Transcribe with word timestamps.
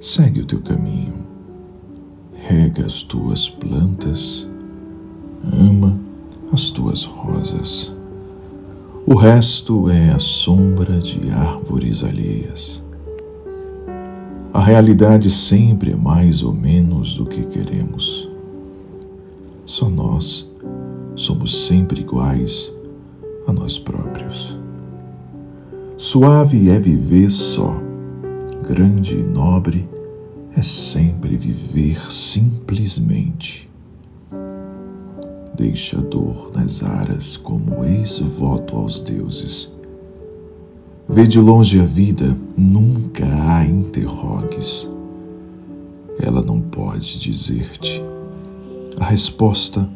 segue 0.00 0.40
o 0.40 0.46
teu 0.46 0.62
caminho, 0.62 1.12
rega 2.32 2.86
as 2.86 3.02
tuas 3.02 3.50
plantas, 3.50 4.48
ama 5.52 5.94
as 6.50 6.70
tuas 6.70 7.04
rosas. 7.04 7.94
O 9.06 9.14
resto 9.14 9.90
é 9.90 10.10
a 10.10 10.18
sombra 10.18 10.98
de 11.00 11.30
árvores 11.30 12.02
alheias. 12.02 12.82
A 14.54 14.60
realidade 14.60 15.28
sempre 15.28 15.92
é 15.92 15.96
mais 15.96 16.42
ou 16.42 16.54
menos 16.54 17.14
do 17.14 17.26
que 17.26 17.44
queremos. 17.44 18.28
Só 19.66 19.90
nós 19.90 20.50
somos 21.14 21.66
sempre 21.66 22.00
iguais 22.00 22.72
a 23.46 23.52
nós 23.52 23.78
próprios. 23.78 24.56
Suave 25.98 26.70
é 26.70 26.80
viver 26.80 27.30
só, 27.30 27.89
grande 28.72 29.16
e 29.16 29.22
nobre 29.24 29.88
é 30.56 30.62
sempre 30.62 31.36
viver 31.36 32.00
simplesmente. 32.08 33.68
Deixa 35.56 35.98
a 35.98 36.00
dor 36.00 36.52
nas 36.54 36.80
aras 36.80 37.36
como 37.36 37.84
ex-voto 37.84 38.76
aos 38.76 39.00
deuses. 39.00 39.74
Vê 41.08 41.26
de 41.26 41.40
longe 41.40 41.80
a 41.80 41.84
vida, 41.84 42.36
nunca 42.56 43.26
a 43.26 43.66
interrogues. 43.66 44.88
Ela 46.20 46.40
não 46.40 46.60
pode 46.60 47.18
dizer-te 47.18 48.00
a 49.00 49.04
resposta 49.04 49.88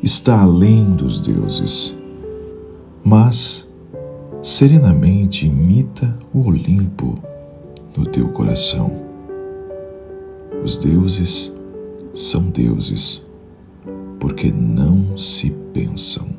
está 0.00 0.42
além 0.42 0.94
dos 0.94 1.20
deuses, 1.20 1.98
mas 3.02 3.66
serenamente 4.40 5.46
imita 5.46 6.16
o 6.32 6.46
Olimpo 6.46 7.18
no 7.96 8.06
teu 8.06 8.28
coração. 8.28 9.04
Os 10.62 10.76
deuses 10.76 11.54
são 12.12 12.42
deuses 12.50 13.22
porque 14.18 14.50
não 14.50 15.16
se 15.16 15.50
pensam. 15.72 16.33